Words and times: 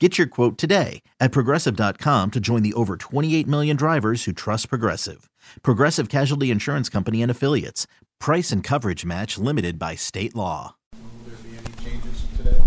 Get 0.00 0.18
your 0.18 0.26
quote 0.26 0.58
today 0.58 1.02
at 1.20 1.30
progressive.com 1.30 2.32
to 2.32 2.40
join 2.40 2.62
the 2.64 2.72
over 2.74 2.96
28 2.96 3.46
million 3.46 3.76
drivers 3.76 4.24
who 4.24 4.32
trust 4.32 4.68
Progressive. 4.68 5.30
Progressive 5.62 6.08
Casualty 6.08 6.50
Insurance 6.50 6.88
Company 6.88 7.22
and 7.22 7.30
Affiliates. 7.30 7.86
Price 8.18 8.50
and 8.50 8.64
coverage 8.64 9.04
match 9.04 9.38
limited 9.38 9.78
by 9.78 9.94
state 9.94 10.34
law. 10.34 10.74
Will 10.94 11.30
there 11.30 11.36
be 11.48 11.56
any 11.56 11.84
changes 11.84 12.24
today? 12.36 12.60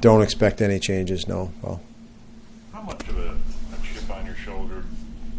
Don't 0.00 0.22
expect 0.22 0.62
any 0.62 0.78
changes, 0.78 1.28
no. 1.28 1.52
Well, 1.60 1.82
How 2.72 2.80
much 2.80 3.06
of 3.06 3.18
a, 3.18 3.32
a 3.32 3.84
chip 3.84 4.08
on 4.10 4.24
your 4.24 4.36
shoulder 4.36 4.84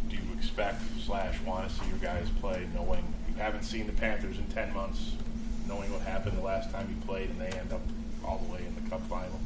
do 0.07 0.15
you 0.17 0.21
expect 0.37 0.83
slash 1.03 1.39
want 1.41 1.67
to 1.67 1.73
see 1.73 1.87
your 1.89 1.97
guys 1.97 2.27
play, 2.41 2.67
knowing 2.75 3.11
you 3.27 3.33
haven't 3.41 3.63
seen 3.63 3.87
the 3.87 3.93
Panthers 3.93 4.37
in 4.37 4.45
ten 4.47 4.71
months, 4.75 5.13
knowing 5.67 5.91
what 5.91 6.01
happened 6.01 6.37
the 6.37 6.43
last 6.43 6.69
time 6.71 6.87
you 6.93 7.05
played, 7.07 7.31
and 7.31 7.41
they 7.41 7.57
end 7.57 7.73
up 7.73 7.81
all 8.23 8.37
the 8.37 8.53
way 8.53 8.59
in 8.67 8.75
the 8.83 8.87
Cup 8.87 9.01
final? 9.07 9.39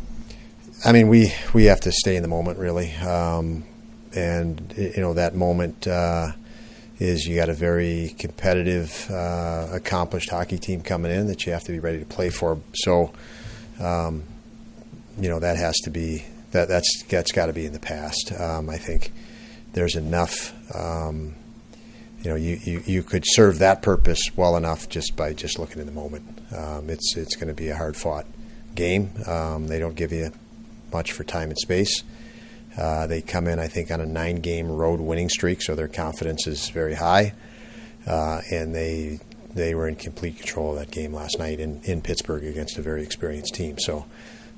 I 0.86 0.92
mean, 0.92 1.08
we, 1.08 1.34
we 1.54 1.66
have 1.66 1.82
to 1.82 1.92
stay 1.92 2.16
in 2.16 2.24
the 2.24 2.28
moment, 2.28 2.60
really. 2.60 2.94
Um, 2.96 3.64
and, 4.16 4.74
you 4.78 5.02
know, 5.02 5.14
that 5.14 5.34
moment 5.34 5.88
uh, 5.88 6.32
is 7.00 7.26
you 7.26 7.36
got 7.36 7.50
a 7.50 7.54
very 7.54 8.16
competitive, 8.20 9.10
uh, 9.10 9.70
accomplished 9.72 10.30
hockey 10.30 10.58
team 10.58 10.82
coming 10.82 11.12
in 11.12 11.28
that 11.28 11.46
you 11.46 11.54
have 11.54 11.64
to 11.64 11.72
be 11.72 11.80
ready 11.80 12.00
to 12.00 12.06
play 12.06 12.30
for. 12.30 12.60
So, 12.74 13.14
um, 13.80 14.24
you 15.18 15.30
know, 15.30 15.40
that 15.40 15.58
has 15.58 15.76
to 15.84 15.90
be, 15.90 16.26
that, 16.52 16.68
that's, 16.68 17.04
that's 17.08 17.32
got 17.32 17.46
to 17.46 17.54
be 17.54 17.66
in 17.66 17.74
the 17.74 17.80
past. 17.80 18.34
Um, 18.38 18.70
I 18.70 18.78
think 18.78 19.14
there's 19.74 19.96
enough. 19.96 20.54
Um, 20.76 21.36
you 22.22 22.30
know, 22.30 22.36
you, 22.36 22.58
you, 22.64 22.84
you 22.86 23.04
could 23.04 23.24
serve 23.26 23.60
that 23.60 23.82
purpose 23.82 24.32
well 24.36 24.56
enough 24.56 24.88
just 24.88 25.16
by 25.16 25.34
just 25.34 25.60
looking 25.60 25.82
in 25.82 25.86
the 25.86 25.92
moment. 25.92 26.40
Um, 26.56 26.90
it's 26.90 27.18
it's 27.18 27.36
going 27.36 27.50
to 27.50 27.54
be 27.54 27.70
a 27.70 27.76
hard 27.76 27.98
fought 27.98 28.26
game. 28.76 29.12
Um, 29.28 29.68
they 29.68 29.78
don't 29.78 29.96
give 29.96 30.14
you 30.14 30.32
much 30.94 31.12
for 31.12 31.24
time 31.24 31.50
and 31.50 31.58
space. 31.58 32.04
Uh, 32.78 33.06
they 33.08 33.22
come 33.22 33.48
in, 33.48 33.60
I 33.60 33.68
think, 33.68 33.92
on 33.92 34.02
a 34.02 34.06
nine 34.06 34.38
game 34.38 34.72
road 34.72 35.00
winning 35.00 35.30
streak, 35.30 35.62
so 35.62 35.76
their 35.76 35.88
confidence 35.88 36.48
is 36.48 36.70
very 36.70 36.96
high. 36.96 37.34
Uh, 38.08 38.42
and 38.52 38.74
they 38.74 39.20
they 39.54 39.76
were 39.76 39.88
in 39.88 39.96
complete 39.96 40.38
control 40.38 40.72
of 40.72 40.80
that 40.80 40.90
game 40.90 41.14
last 41.14 41.38
night 41.38 41.60
in, 41.60 41.80
in 41.84 42.02
Pittsburgh 42.02 42.44
against 42.44 42.78
a 42.80 42.82
very 42.82 43.04
experienced 43.04 43.54
team. 43.54 43.78
So, 43.78 44.06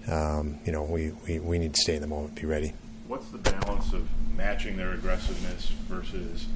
um, 0.08 0.58
you 0.66 0.72
know, 0.72 0.84
we, 0.84 1.12
we, 1.28 1.40
we 1.40 1.60
need 1.60 1.74
to 1.74 1.82
stay 1.82 1.96
in 1.96 2.02
the 2.02 2.08
moment, 2.08 2.36
be 2.36 2.46
ready. 2.46 2.74
What's 3.08 3.28
the 3.28 3.40
balance 3.40 3.92
of 3.92 4.08
matching 4.38 4.78
their 4.78 4.94
aggressiveness 4.94 5.68
versus 5.90 6.48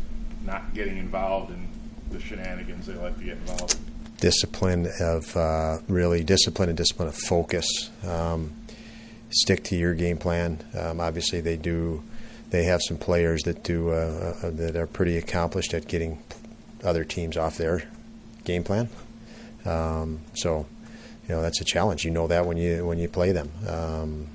not 0.45 0.73
getting 0.73 0.97
involved 0.97 1.51
in 1.51 1.67
the 2.11 2.19
shenanigans 2.21 2.85
they 2.85 2.93
like 2.93 3.17
to 3.17 3.25
get 3.25 3.37
involved 3.37 3.73
in? 3.73 3.89
discipline 4.19 4.91
of 4.99 5.35
uh, 5.35 5.77
really 5.87 6.23
discipline 6.23 6.69
and 6.69 6.77
discipline 6.77 7.07
of 7.07 7.15
focus. 7.15 7.89
Um, 8.05 8.51
stick 9.29 9.63
to 9.65 9.75
your 9.75 9.93
game 9.93 10.17
plan. 10.17 10.59
Um, 10.77 10.99
obviously, 10.99 11.41
they 11.41 11.57
do. 11.57 12.03
They 12.49 12.63
have 12.63 12.81
some 12.81 12.97
players 12.97 13.43
that 13.43 13.63
do 13.63 13.91
uh, 13.91 14.33
uh, 14.43 14.49
that 14.51 14.75
are 14.75 14.87
pretty 14.87 15.17
accomplished 15.17 15.73
at 15.73 15.87
getting 15.87 16.21
other 16.83 17.03
teams 17.03 17.37
off 17.37 17.57
their 17.57 17.83
game 18.43 18.63
plan. 18.63 18.89
Um, 19.65 20.21
so, 20.33 20.65
you 21.27 21.35
know 21.35 21.41
that's 21.41 21.61
a 21.61 21.65
challenge. 21.65 22.05
You 22.05 22.11
know 22.11 22.27
that 22.27 22.45
when 22.45 22.57
you 22.57 22.85
when 22.85 22.97
you 22.97 23.07
play 23.07 23.31
them. 23.31 23.51
Um, 23.67 24.27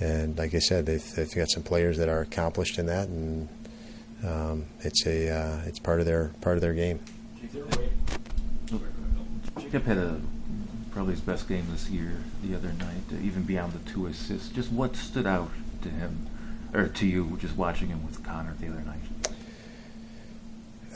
and 0.00 0.36
like 0.36 0.54
I 0.54 0.58
said, 0.58 0.86
they've, 0.86 1.14
they've 1.14 1.34
got 1.34 1.50
some 1.50 1.62
players 1.62 1.96
that 1.98 2.08
are 2.08 2.20
accomplished 2.20 2.78
in 2.78 2.86
that, 2.86 3.08
and 3.08 3.48
um, 4.24 4.66
it's 4.80 5.06
a 5.06 5.30
uh, 5.30 5.60
it's 5.66 5.78
part 5.78 6.00
of 6.00 6.06
their 6.06 6.32
part 6.40 6.56
of 6.56 6.62
their 6.62 6.74
game. 6.74 7.00
Jacob 9.58 9.84
had 9.84 9.98
a 9.98 10.20
probably 10.96 11.12
his 11.12 11.20
best 11.20 11.46
game 11.46 11.66
this 11.70 11.90
year 11.90 12.16
the 12.42 12.56
other 12.56 12.72
night, 12.72 13.20
even 13.22 13.42
beyond 13.42 13.70
the 13.74 13.90
two 13.90 14.06
assists. 14.06 14.48
Just 14.48 14.72
what 14.72 14.96
stood 14.96 15.26
out 15.26 15.50
to 15.82 15.90
him 15.90 16.26
or 16.72 16.88
to 16.88 17.06
you 17.06 17.36
just 17.38 17.54
watching 17.54 17.88
him 17.88 18.02
with 18.06 18.24
Connor 18.24 18.54
the 18.58 18.68
other 18.68 18.80
night? 18.80 19.02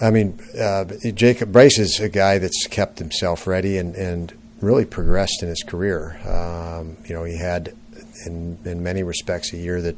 I 0.00 0.10
mean, 0.10 0.40
uh, 0.58 0.86
Jacob 1.12 1.52
Bryson 1.52 1.84
is 1.84 2.00
a 2.00 2.08
guy 2.08 2.38
that's 2.38 2.66
kept 2.68 2.98
himself 2.98 3.46
ready 3.46 3.76
and, 3.76 3.94
and 3.94 4.32
really 4.62 4.86
progressed 4.86 5.42
in 5.42 5.50
his 5.50 5.62
career. 5.62 6.18
Um, 6.26 6.96
you 7.06 7.14
know, 7.14 7.24
he 7.24 7.36
had, 7.36 7.74
in, 8.24 8.56
in 8.64 8.82
many 8.82 9.02
respects, 9.02 9.52
a 9.52 9.58
year 9.58 9.82
that 9.82 9.96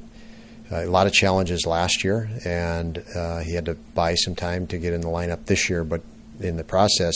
uh, 0.72 0.84
a 0.84 0.86
lot 0.86 1.06
of 1.06 1.12
challenges 1.12 1.64
last 1.64 2.02
year, 2.02 2.28
and 2.44 3.04
uh, 3.14 3.38
he 3.38 3.54
had 3.54 3.66
to 3.66 3.76
buy 3.94 4.16
some 4.16 4.34
time 4.34 4.66
to 4.66 4.78
get 4.78 4.92
in 4.94 5.00
the 5.00 5.06
lineup 5.06 5.46
this 5.46 5.70
year. 5.70 5.84
But 5.84 6.02
in 6.40 6.56
the 6.56 6.64
process, 6.64 7.14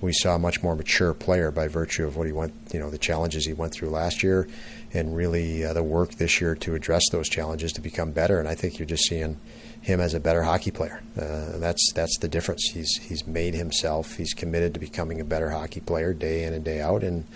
we 0.00 0.12
saw 0.12 0.34
a 0.34 0.38
much 0.38 0.62
more 0.62 0.76
mature 0.76 1.14
player 1.14 1.50
by 1.50 1.68
virtue 1.68 2.06
of 2.06 2.16
what 2.16 2.26
he 2.26 2.32
went, 2.32 2.52
you 2.72 2.78
know, 2.78 2.90
the 2.90 2.98
challenges 2.98 3.46
he 3.46 3.52
went 3.52 3.72
through 3.72 3.90
last 3.90 4.22
year, 4.22 4.48
and 4.92 5.16
really 5.16 5.64
uh, 5.64 5.72
the 5.72 5.82
work 5.82 6.14
this 6.14 6.40
year 6.40 6.54
to 6.56 6.74
address 6.74 7.02
those 7.10 7.28
challenges 7.28 7.72
to 7.72 7.80
become 7.80 8.12
better. 8.12 8.38
And 8.38 8.48
I 8.48 8.54
think 8.54 8.78
you're 8.78 8.86
just 8.86 9.08
seeing 9.08 9.38
him 9.80 10.00
as 10.00 10.14
a 10.14 10.20
better 10.20 10.42
hockey 10.42 10.70
player. 10.70 11.02
Uh, 11.16 11.58
that's 11.58 11.92
that's 11.94 12.18
the 12.18 12.28
difference. 12.28 12.70
He's 12.72 12.96
he's 13.02 13.26
made 13.26 13.54
himself. 13.54 14.16
He's 14.16 14.34
committed 14.34 14.74
to 14.74 14.80
becoming 14.80 15.20
a 15.20 15.24
better 15.24 15.50
hockey 15.50 15.80
player 15.80 16.14
day 16.14 16.44
in 16.44 16.54
and 16.54 16.64
day 16.64 16.80
out. 16.80 17.02
And 17.02 17.26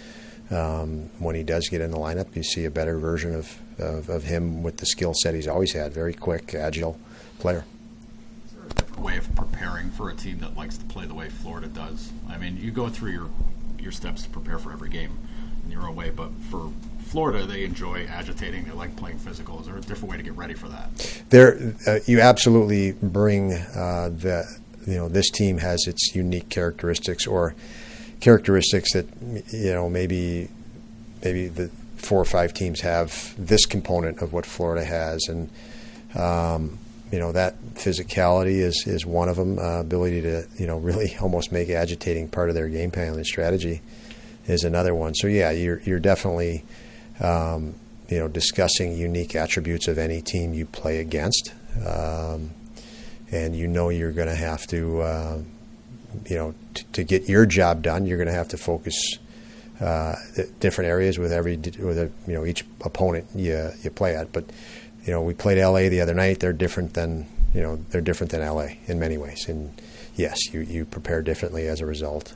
um, 0.51 1.11
when 1.19 1.35
he 1.35 1.43
does 1.43 1.69
get 1.69 1.81
in 1.81 1.91
the 1.91 1.99
lineup, 1.99 2.35
you 2.35 2.43
see 2.43 2.65
a 2.65 2.71
better 2.71 2.99
version 2.99 3.35
of, 3.35 3.59
of, 3.79 4.09
of 4.09 4.25
him 4.25 4.63
with 4.63 4.79
the 4.79 4.87
skill 4.87 5.13
set 5.15 5.35
he's 5.35 5.49
always 5.49 5.73
had. 5.73 5.93
Very 5.93 6.15
quick, 6.15 6.55
agile 6.55 6.99
player 7.39 7.65
way 9.00 9.16
of 9.16 9.34
preparing 9.34 9.91
for 9.91 10.10
a 10.10 10.14
team 10.14 10.38
that 10.41 10.56
likes 10.56 10.78
to 10.78 10.84
play 10.86 11.06
the 11.06 11.14
way 11.14 11.28
Florida 11.28 11.69
does. 11.69 12.12
I 12.28 12.38
mean, 12.38 12.56
you 12.56 12.70
go 12.70 12.88
through 12.88 13.12
your 13.12 13.28
your 13.78 13.92
steps 13.92 14.22
to 14.22 14.28
prepare 14.28 14.59
for 14.59 14.72
every 14.72 14.88
game 14.88 15.16
in 15.64 15.70
your 15.70 15.88
own 15.88 15.94
way, 15.94 16.10
but 16.10 16.31
for 16.50 16.70
Florida, 17.04 17.47
they 17.47 17.64
enjoy 17.64 18.06
agitating. 18.06 18.64
They 18.64 18.72
like 18.72 18.97
playing 18.97 19.19
physical. 19.19 19.60
Is 19.60 19.66
there 19.66 19.76
a 19.76 19.81
different 19.81 20.10
way 20.10 20.16
to 20.16 20.22
get 20.22 20.36
ready 20.36 20.54
for 20.54 20.69
that? 20.69 21.22
There, 21.31 21.75
uh, 21.86 21.98
you 22.06 22.20
absolutely 22.20 22.92
bring 22.92 23.53
uh. 23.53 24.10
You 24.86 24.94
know, 24.94 25.09
this 25.10 25.28
team 25.30 25.59
has 25.59 25.86
its 25.86 26.15
unique 26.15 26.48
characteristics 26.48 27.26
or 27.26 27.54
characteristics 28.20 28.94
that 28.94 29.06
you 29.53 29.72
know 29.72 29.91
maybe 29.91 30.48
maybe 31.22 31.48
the 31.48 31.70
four 31.97 32.20
or 32.20 32.25
five 32.25 32.54
teams 32.54 32.80
have 32.80 33.34
this 33.36 33.66
component 33.66 34.22
of 34.22 34.32
what 34.32 34.47
Florida 34.47 34.84
has, 34.84 35.28
and 35.28 35.50
um, 36.15 36.78
you 37.10 37.19
know 37.19 37.33
that 37.33 37.59
physicality 37.75 38.59
is 38.59 38.84
is 38.87 39.07
one 39.07 39.28
of 39.28 39.37
them. 39.37 39.59
Uh, 39.59 39.81
ability 39.81 40.22
to 40.22 40.47
you 40.59 40.66
know 40.66 40.78
really 40.78 41.16
almost 41.21 41.53
make 41.53 41.71
agitating 41.71 42.28
part 42.28 42.49
of 42.49 42.55
their 42.55 42.69
game 42.69 42.91
plan 42.91 43.15
and 43.15 43.27
strategy 43.27 43.81
is 44.47 44.65
another 44.65 44.95
one. 44.95 45.15
So 45.15 45.27
yeah, 45.27 45.51
you're 45.51 45.81
you're 45.81 46.01
definitely 46.01 46.65
um, 47.21 47.75
you 48.09 48.19
know 48.19 48.28
discussing 48.28 48.97
unique 48.97 49.34
attributes 49.34 49.89
of 49.89 49.99
any 49.99 50.21
team 50.21 50.55
you 50.55 50.66
play 50.66 50.99
against, 50.99 51.53
um, 51.87 52.51
and 53.31 53.57
you 53.57 53.69
know 53.69 53.89
you're 53.89 54.13
going 54.13 54.28
to 54.28 54.34
have 54.34 54.66
to 54.69 55.01
uh, 55.01 55.39
you 56.28 56.37
know 56.37 56.54
t- 56.75 56.84
to 56.93 57.04
get 57.04 57.28
your 57.28 57.47
job 57.47 57.83
done. 57.83 58.07
You're 58.07 58.19
going 58.19 58.28
to 58.28 58.34
have 58.34 58.49
to 58.49 58.59
focus. 58.59 59.19
Uh, 59.81 60.16
different 60.59 60.89
areas 60.89 61.21
with 61.21 61.31
every 61.31 61.54
with 61.57 61.97
a, 61.97 62.11
you 62.27 62.34
know 62.34 62.45
each 62.45 62.65
opponent 62.81 63.25
you 63.33 63.71
you 63.84 63.91
play 63.91 64.16
at, 64.16 64.33
but 64.33 64.45
you 65.04 65.12
know, 65.12 65.22
we 65.22 65.34
played 65.34 65.59
LA 65.62 65.89
the 65.89 66.00
other 66.00 66.15
night. 66.15 66.41
They're 66.41 66.53
different 66.53 66.95
than 66.95 67.27
you 67.54 67.62
know 67.62 67.77
they're 67.91 68.00
different 68.00 68.30
than 68.30 68.41
LA 68.41 68.68
in 68.86 68.98
many 68.98 69.16
ways. 69.16 69.48
And 69.48 69.80
yes, 70.16 70.53
you 70.53 70.60
you 70.60 70.84
prepare 70.84 71.22
differently 71.22 71.66
as 71.66 71.80
a 71.80 71.86
result. 71.86 72.34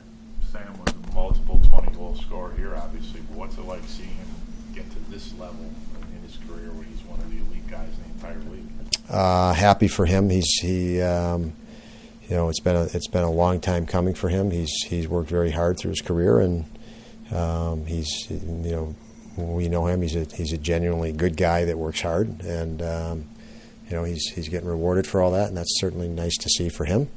Sam 0.51 0.77
was 0.79 0.93
a 0.93 1.13
multiple 1.13 1.59
20 1.69 1.91
goal 1.91 2.15
scorer 2.15 2.53
here, 2.57 2.75
obviously. 2.75 3.21
But 3.21 3.37
what's 3.37 3.57
it 3.57 3.65
like 3.65 3.83
seeing 3.87 4.09
him 4.09 4.27
get 4.73 4.89
to 4.91 5.11
this 5.11 5.33
level 5.39 5.69
in 6.11 6.27
his 6.27 6.37
career 6.47 6.71
where 6.71 6.83
he's 6.83 7.03
one 7.05 7.19
of 7.19 7.29
the 7.29 7.37
elite 7.37 7.67
guys 7.67 7.89
in 7.89 8.19
the 8.19 8.27
entire 8.27 8.51
league? 8.51 8.63
uh, 9.09 9.53
happy 9.53 9.87
for 9.87 10.05
him. 10.05 10.29
He's 10.29 10.51
he. 10.61 11.01
Um, 11.01 11.53
you 12.29 12.37
know, 12.37 12.49
it's 12.49 12.61
been 12.61 12.75
a, 12.75 12.83
it's 12.93 13.07
been 13.07 13.23
a 13.23 13.31
long 13.31 13.59
time 13.59 13.85
coming 13.85 14.13
for 14.13 14.29
him. 14.29 14.51
He's 14.51 14.71
he's 14.87 15.07
worked 15.07 15.29
very 15.29 15.51
hard 15.51 15.77
through 15.77 15.91
his 15.91 16.01
career, 16.01 16.39
and 16.39 16.65
um, 17.31 17.85
he's 17.85 18.09
you 18.29 18.71
know 18.71 18.95
we 19.35 19.67
know 19.67 19.87
him. 19.87 20.01
He's 20.01 20.15
a 20.15 20.25
he's 20.35 20.53
a 20.53 20.57
genuinely 20.57 21.11
good 21.11 21.37
guy 21.37 21.65
that 21.65 21.77
works 21.77 22.01
hard, 22.01 22.41
and 22.41 22.81
um, 22.81 23.25
you 23.89 23.95
know 23.95 24.03
he's 24.03 24.27
he's 24.29 24.49
getting 24.49 24.67
rewarded 24.67 25.07
for 25.07 25.21
all 25.21 25.31
that, 25.31 25.47
and 25.47 25.57
that's 25.57 25.79
certainly 25.79 26.07
nice 26.07 26.37
to 26.37 26.49
see 26.49 26.69
for 26.69 26.85
him. 26.85 27.09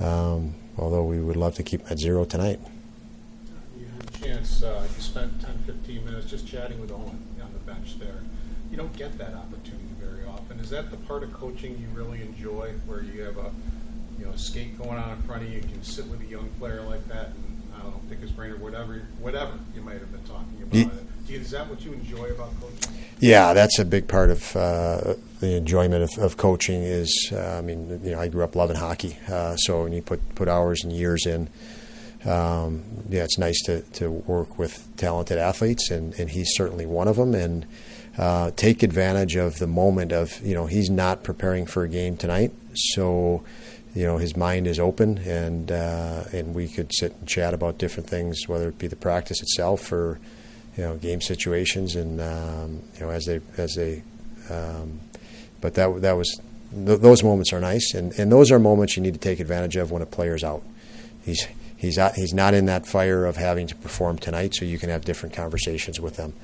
Um, 0.00 0.54
although 0.76 1.04
we 1.04 1.20
would 1.20 1.36
love 1.36 1.54
to 1.54 1.62
keep 1.62 1.80
him 1.82 1.88
at 1.90 1.98
zero 1.98 2.24
tonight. 2.24 2.60
You 3.78 3.86
had 3.86 4.08
a 4.08 4.18
chance, 4.18 4.62
uh, 4.62 4.86
you 4.94 5.02
spent 5.02 5.40
10, 5.40 5.58
15 5.64 6.04
minutes 6.04 6.28
just 6.28 6.46
chatting 6.46 6.78
with 6.80 6.92
Owen 6.92 7.18
on 7.42 7.52
the 7.52 7.58
bench 7.60 7.98
there. 7.98 8.20
You 8.70 8.76
don't 8.76 8.94
get 8.94 9.16
that 9.16 9.32
opportunity 9.32 9.88
very 9.98 10.26
often. 10.26 10.60
Is 10.60 10.68
that 10.70 10.90
the 10.90 10.98
part 10.98 11.22
of 11.22 11.32
coaching 11.32 11.78
you 11.78 11.88
really 11.98 12.20
enjoy, 12.20 12.72
where 12.86 13.02
you 13.02 13.22
have 13.22 13.38
a 13.38 13.50
you 14.18 14.26
know 14.26 14.32
a 14.32 14.38
skate 14.38 14.76
going 14.78 14.98
on 14.98 15.10
in 15.12 15.22
front 15.22 15.42
of 15.42 15.48
you, 15.48 15.60
and 15.60 15.64
you 15.64 15.70
can 15.70 15.82
sit 15.82 16.06
with 16.08 16.20
a 16.20 16.26
young 16.26 16.48
player 16.58 16.82
like 16.82 17.06
that 17.08 17.28
and 17.28 17.62
I 17.74 17.82
don't 17.82 17.90
know, 17.90 18.00
pick 18.08 18.20
his 18.20 18.32
brain 18.32 18.52
or 18.52 18.56
whatever, 18.56 19.02
whatever 19.20 19.52
you 19.74 19.82
might 19.82 20.00
have 20.00 20.10
been 20.10 20.24
talking 20.24 20.62
about. 20.62 21.05
Is 21.34 21.50
that 21.50 21.68
what 21.68 21.84
you 21.84 21.92
enjoy 21.92 22.26
about 22.26 22.50
coaching? 22.60 22.94
Yeah, 23.18 23.52
that's 23.52 23.78
a 23.78 23.84
big 23.84 24.08
part 24.08 24.30
of 24.30 24.54
uh, 24.56 25.14
the 25.40 25.56
enjoyment 25.56 26.04
of, 26.04 26.22
of 26.22 26.36
coaching. 26.36 26.82
Is 26.82 27.30
uh, 27.32 27.58
I 27.58 27.60
mean, 27.62 28.00
you 28.04 28.12
know, 28.12 28.20
I 28.20 28.28
grew 28.28 28.44
up 28.44 28.54
loving 28.54 28.76
hockey, 28.76 29.18
uh, 29.28 29.56
so 29.56 29.82
when 29.82 29.92
you 29.92 30.02
put 30.02 30.34
put 30.34 30.48
hours 30.48 30.84
and 30.84 30.92
years 30.92 31.26
in, 31.26 31.48
um, 32.24 32.84
yeah, 33.08 33.24
it's 33.24 33.38
nice 33.38 33.60
to, 33.64 33.82
to 33.82 34.10
work 34.10 34.58
with 34.58 34.88
talented 34.96 35.38
athletes, 35.38 35.90
and, 35.90 36.14
and 36.18 36.30
he's 36.30 36.54
certainly 36.54 36.86
one 36.86 37.08
of 37.08 37.16
them. 37.16 37.34
And 37.34 37.66
uh, 38.18 38.50
take 38.56 38.82
advantage 38.82 39.36
of 39.36 39.58
the 39.58 39.66
moment 39.66 40.12
of 40.12 40.40
you 40.44 40.54
know 40.54 40.66
he's 40.66 40.88
not 40.88 41.22
preparing 41.22 41.66
for 41.66 41.84
a 41.84 41.88
game 41.88 42.16
tonight, 42.16 42.52
so 42.74 43.44
you 43.94 44.04
know 44.04 44.18
his 44.18 44.36
mind 44.36 44.66
is 44.66 44.78
open, 44.78 45.18
and 45.18 45.70
uh, 45.70 46.24
and 46.32 46.54
we 46.54 46.68
could 46.68 46.92
sit 46.94 47.12
and 47.12 47.28
chat 47.28 47.52
about 47.52 47.78
different 47.78 48.08
things, 48.08 48.46
whether 48.46 48.68
it 48.68 48.78
be 48.78 48.86
the 48.86 48.96
practice 48.96 49.40
itself 49.42 49.92
or 49.92 50.18
you 50.76 50.82
know 50.82 50.96
game 50.96 51.20
situations, 51.20 51.96
and 51.96 52.20
um, 52.20 52.82
you 52.94 53.00
know 53.00 53.10
as 53.10 53.24
they 53.24 53.40
as 53.56 53.74
they. 53.74 54.02
Um, 54.50 55.00
but 55.60 55.74
that 55.74 56.02
that 56.02 56.12
was 56.12 56.40
th- 56.72 57.00
those 57.00 57.22
moments 57.22 57.52
are 57.52 57.60
nice, 57.60 57.94
and, 57.94 58.12
and 58.18 58.30
those 58.30 58.50
are 58.50 58.58
moments 58.58 58.96
you 58.96 59.02
need 59.02 59.14
to 59.14 59.20
take 59.20 59.40
advantage 59.40 59.76
of 59.76 59.90
when 59.90 60.02
a 60.02 60.06
player's 60.06 60.44
out. 60.44 60.62
He's 61.24 61.46
he's 61.76 61.96
not, 61.96 62.14
he's 62.14 62.34
not 62.34 62.54
in 62.54 62.66
that 62.66 62.86
fire 62.86 63.26
of 63.26 63.36
having 63.36 63.66
to 63.68 63.76
perform 63.76 64.18
tonight, 64.18 64.54
so 64.54 64.64
you 64.64 64.78
can 64.78 64.90
have 64.90 65.04
different 65.04 65.34
conversations 65.34 66.00
with 66.00 66.16
them, 66.16 66.34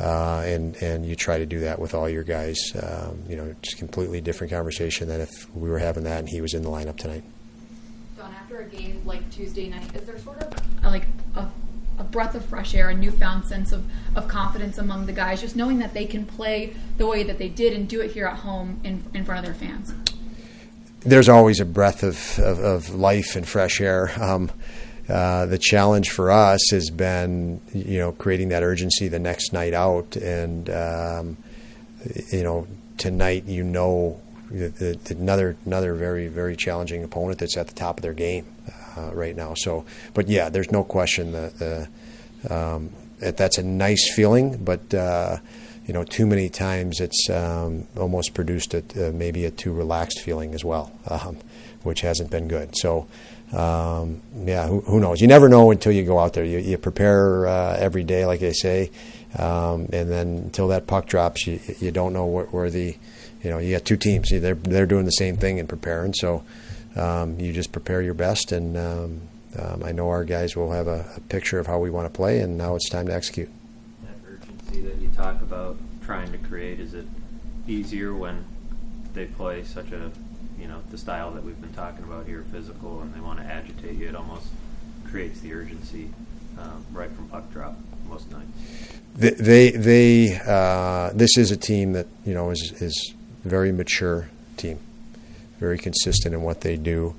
uh, 0.00 0.42
and 0.44 0.76
and 0.82 1.06
you 1.06 1.14
try 1.14 1.38
to 1.38 1.46
do 1.46 1.60
that 1.60 1.78
with 1.78 1.94
all 1.94 2.08
your 2.08 2.24
guys. 2.24 2.58
Um, 2.82 3.22
you 3.28 3.36
know, 3.36 3.54
just 3.62 3.78
completely 3.78 4.20
different 4.20 4.52
conversation 4.52 5.08
than 5.08 5.20
if 5.20 5.54
we 5.54 5.70
were 5.70 5.78
having 5.78 6.04
that 6.04 6.18
and 6.18 6.28
he 6.28 6.40
was 6.40 6.54
in 6.54 6.62
the 6.62 6.70
lineup 6.70 6.96
tonight. 6.96 7.24
John, 8.16 8.34
after 8.34 8.58
a 8.58 8.64
game 8.64 9.02
like 9.06 9.30
Tuesday 9.30 9.68
night, 9.68 9.94
is 9.94 10.04
there 10.06 10.18
sort 10.18 10.42
of 10.42 10.84
like 10.84 11.06
a, 11.36 11.48
a 11.98 12.04
breath 12.04 12.34
of 12.34 12.44
fresh 12.44 12.74
air, 12.74 12.88
a 12.90 12.94
newfound 12.94 13.44
sense 13.46 13.72
of, 13.72 13.84
of 14.14 14.28
confidence 14.28 14.78
among 14.78 15.06
the 15.06 15.12
guys, 15.12 15.40
just 15.40 15.56
knowing 15.56 15.78
that 15.78 15.94
they 15.94 16.06
can 16.06 16.24
play 16.24 16.74
the 16.96 17.06
way 17.06 17.22
that 17.22 17.38
they 17.38 17.48
did 17.48 17.72
and 17.72 17.88
do 17.88 18.00
it 18.00 18.12
here 18.12 18.26
at 18.26 18.38
home 18.38 18.80
in, 18.84 19.02
in 19.14 19.24
front 19.24 19.38
of 19.38 19.44
their 19.44 19.54
fans? 19.54 19.92
there's 21.00 21.28
always 21.28 21.60
a 21.60 21.64
breath 21.64 22.02
of, 22.02 22.38
of, 22.38 22.58
of 22.58 22.90
life 22.90 23.36
and 23.36 23.46
fresh 23.46 23.80
air. 23.80 24.10
Um, 24.20 24.50
uh, 25.08 25.46
the 25.46 25.58
challenge 25.58 26.10
for 26.10 26.30
us 26.30 26.60
has 26.70 26.90
been, 26.90 27.60
you 27.72 27.98
know, 27.98 28.12
creating 28.12 28.50
that 28.50 28.62
urgency 28.62 29.08
the 29.08 29.18
next 29.18 29.52
night 29.52 29.72
out, 29.72 30.16
and 30.16 30.68
um, 30.68 31.36
you 32.30 32.42
know, 32.42 32.66
tonight 32.98 33.44
you 33.46 33.64
know 33.64 34.20
another 34.50 35.56
another 35.64 35.94
very 35.94 36.26
very 36.28 36.56
challenging 36.56 37.04
opponent 37.04 37.38
that's 37.38 37.56
at 37.56 37.68
the 37.68 37.74
top 37.74 37.98
of 37.98 38.02
their 38.02 38.14
game 38.14 38.46
uh, 38.98 39.14
right 39.14 39.36
now. 39.36 39.54
So, 39.54 39.84
but 40.14 40.28
yeah, 40.28 40.48
there's 40.48 40.72
no 40.72 40.84
question 40.84 41.32
that 41.32 41.58
the 41.58 41.88
um, 42.50 42.90
that 43.20 43.36
that's 43.36 43.58
a 43.58 43.62
nice 43.62 44.12
feeling, 44.14 44.56
but. 44.64 44.92
Uh, 44.92 45.38
you 45.88 45.94
know, 45.94 46.04
too 46.04 46.26
many 46.26 46.50
times 46.50 47.00
it's 47.00 47.30
um, 47.30 47.86
almost 47.96 48.34
produced 48.34 48.74
a, 48.74 49.08
uh, 49.08 49.10
maybe 49.10 49.46
a 49.46 49.50
too 49.50 49.72
relaxed 49.72 50.20
feeling 50.20 50.52
as 50.52 50.62
well, 50.62 50.92
um, 51.08 51.38
which 51.82 52.02
hasn't 52.02 52.30
been 52.30 52.46
good. 52.46 52.76
So, 52.76 53.08
um, 53.52 54.20
yeah, 54.36 54.66
who, 54.66 54.82
who, 54.82 55.00
knows? 55.00 55.22
You 55.22 55.28
never 55.28 55.48
know 55.48 55.70
until 55.70 55.92
you 55.92 56.04
go 56.04 56.18
out 56.18 56.34
there. 56.34 56.44
You, 56.44 56.58
you 56.58 56.76
prepare 56.76 57.46
uh, 57.46 57.76
every 57.78 58.04
day, 58.04 58.26
like 58.26 58.40
they 58.40 58.52
say, 58.52 58.90
um, 59.38 59.88
and 59.90 60.10
then 60.10 60.28
until 60.44 60.68
that 60.68 60.86
puck 60.86 61.06
drops, 61.06 61.46
you, 61.46 61.58
you 61.80 61.90
don't 61.90 62.12
know 62.12 62.26
where, 62.26 62.44
where, 62.46 62.68
the, 62.68 62.94
you 63.42 63.50
know, 63.50 63.56
you 63.56 63.74
got 63.74 63.86
two 63.86 63.96
teams. 63.96 64.28
They're 64.30 64.54
they're 64.54 64.84
doing 64.84 65.06
the 65.06 65.10
same 65.12 65.38
thing 65.38 65.58
and 65.58 65.66
preparing. 65.66 66.12
So, 66.12 66.44
um, 66.96 67.38
you 67.38 67.52
just 67.52 67.72
prepare 67.72 68.02
your 68.02 68.14
best, 68.14 68.52
and 68.52 68.76
um, 68.76 69.20
I 69.84 69.92
know 69.92 70.08
our 70.08 70.24
guys 70.24 70.56
will 70.56 70.72
have 70.72 70.86
a, 70.86 71.06
a 71.16 71.20
picture 71.20 71.58
of 71.58 71.66
how 71.66 71.78
we 71.78 71.90
want 71.90 72.06
to 72.06 72.16
play, 72.16 72.40
and 72.40 72.56
now 72.56 72.74
it's 72.74 72.88
time 72.88 73.06
to 73.06 73.14
execute 73.14 73.50
that 74.02 74.16
urgency 74.30 74.80
that 74.82 74.96
you 74.96 75.08
talk 75.08 75.40
about 75.42 75.76
trying 76.08 76.32
to 76.32 76.38
create? 76.38 76.80
Is 76.80 76.94
it 76.94 77.06
easier 77.66 78.14
when 78.14 78.42
they 79.12 79.26
play 79.26 79.62
such 79.62 79.92
a, 79.92 80.10
you 80.58 80.66
know, 80.66 80.80
the 80.90 80.96
style 80.96 81.32
that 81.32 81.44
we've 81.44 81.60
been 81.60 81.74
talking 81.74 82.02
about 82.02 82.26
here, 82.26 82.46
physical, 82.50 83.02
and 83.02 83.14
they 83.14 83.20
want 83.20 83.38
to 83.40 83.44
agitate 83.44 83.98
you? 83.98 84.08
It 84.08 84.16
almost 84.16 84.46
creates 85.04 85.40
the 85.40 85.52
urgency 85.52 86.08
um, 86.58 86.86
right 86.92 87.10
from 87.10 87.28
puck 87.28 87.52
drop 87.52 87.76
most 88.08 88.30
nights. 88.30 88.48
They, 89.16 89.30
they, 89.30 89.70
they 89.72 90.40
uh, 90.46 91.10
this 91.14 91.36
is 91.36 91.50
a 91.50 91.58
team 91.58 91.92
that 91.92 92.06
you 92.24 92.32
know 92.32 92.48
is 92.50 92.72
is 92.80 93.14
very 93.44 93.70
mature 93.70 94.30
team, 94.56 94.78
very 95.58 95.78
consistent 95.78 96.34
in 96.34 96.42
what 96.42 96.60
they 96.62 96.76
do. 96.76 97.14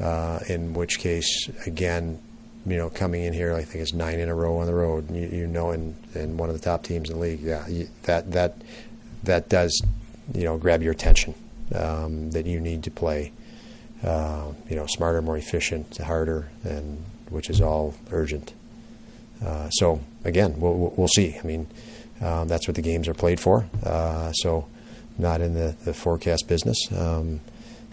Uh, 0.00 0.38
in 0.48 0.74
which 0.74 0.98
case, 1.00 1.50
again, 1.66 2.20
you 2.64 2.76
know, 2.76 2.88
coming 2.88 3.24
in 3.24 3.32
here, 3.32 3.54
I 3.54 3.62
think 3.62 3.82
it's 3.82 3.92
nine 3.92 4.20
in 4.20 4.28
a 4.28 4.34
row 4.34 4.58
on 4.58 4.66
the 4.66 4.74
road. 4.74 5.10
You, 5.10 5.26
you 5.26 5.46
know, 5.46 5.70
and, 5.70 5.96
and 6.14 6.38
one 6.38 6.48
of 6.48 6.54
the 6.54 6.62
top 6.62 6.84
teams 6.84 7.10
in 7.10 7.16
the 7.16 7.22
league. 7.22 7.40
Yeah, 7.40 7.66
you, 7.66 7.88
that 8.04 8.30
that 8.32 8.56
that 9.24 9.48
does, 9.48 9.82
you 10.32 10.44
know, 10.44 10.56
grab 10.58 10.82
your 10.82 10.92
attention. 10.92 11.34
Um, 11.74 12.30
that 12.30 12.46
you 12.46 12.60
need 12.60 12.84
to 12.84 12.90
play, 12.90 13.30
uh, 14.02 14.52
you 14.70 14.76
know, 14.76 14.86
smarter, 14.86 15.20
more 15.20 15.36
efficient, 15.36 15.98
harder, 15.98 16.48
and 16.64 17.04
which 17.28 17.50
is 17.50 17.60
all 17.60 17.94
urgent. 18.10 18.54
Uh, 19.44 19.68
so 19.70 20.00
again, 20.24 20.58
we'll, 20.58 20.94
we'll 20.96 21.08
see. 21.08 21.36
I 21.38 21.46
mean, 21.46 21.66
um, 22.20 22.48
that's 22.48 22.66
what 22.66 22.74
the 22.74 22.82
games 22.82 23.06
are 23.06 23.14
played 23.14 23.38
for. 23.38 23.68
Uh, 23.84 24.32
so 24.32 24.66
not 25.18 25.40
in 25.40 25.54
the, 25.54 25.76
the 25.84 25.92
forecast 25.92 26.48
business, 26.48 26.78
um, 26.96 27.40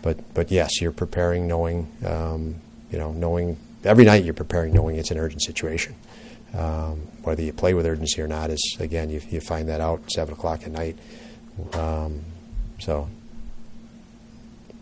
but 0.05 0.35
but 0.35 0.51
yes, 0.51 0.79
you're 0.79 0.91
preparing, 0.91 1.47
knowing, 1.47 1.91
um, 2.05 2.61
you 2.91 2.99
know, 2.99 3.11
knowing 3.11 3.57
every 3.83 4.05
night 4.05 4.23
you're 4.23 4.35
preparing 4.35 4.71
knowing 4.71 4.97
it's 4.97 5.09
an 5.09 5.17
urgent 5.17 5.41
situation. 5.41 5.95
Um, 6.53 7.07
whether 7.23 7.41
you 7.41 7.51
play 7.51 7.73
with 7.73 7.87
urgency 7.87 8.21
or 8.21 8.27
not 8.27 8.51
is 8.51 8.77
again 8.79 9.09
you, 9.09 9.19
you 9.29 9.41
find 9.41 9.67
that 9.67 9.81
out 9.81 10.09
seven 10.11 10.35
o'clock 10.35 10.61
at 10.63 10.71
night. 10.71 10.95
Um, 11.73 12.23
so, 12.79 13.09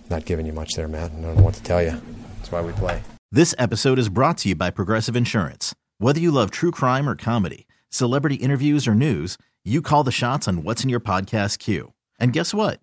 not 0.09 0.25
giving 0.25 0.45
you 0.45 0.51
much 0.51 0.73
there, 0.75 0.89
Matt. 0.89 1.11
I 1.11 1.21
don't 1.21 1.37
know 1.37 1.41
what 1.41 1.53
to 1.53 1.63
tell 1.63 1.81
you. 1.81 2.01
That's 2.37 2.51
why 2.51 2.61
we 2.61 2.73
play. 2.73 3.01
This 3.31 3.55
episode 3.57 3.99
is 3.99 4.09
brought 4.09 4.37
to 4.39 4.49
you 4.49 4.55
by 4.55 4.71
Progressive 4.71 5.15
Insurance. 5.15 5.73
Whether 5.99 6.19
you 6.19 6.31
love 6.31 6.51
true 6.51 6.71
crime 6.71 7.07
or 7.07 7.15
comedy, 7.15 7.65
celebrity 7.89 8.35
interviews 8.35 8.89
or 8.89 8.93
news, 8.93 9.37
you 9.63 9.81
call 9.81 10.03
the 10.03 10.11
shots 10.11 10.49
on 10.49 10.63
what's 10.63 10.83
in 10.83 10.89
your 10.89 10.99
podcast 10.99 11.59
queue. 11.59 11.93
And 12.19 12.33
guess 12.33 12.53
what? 12.53 12.82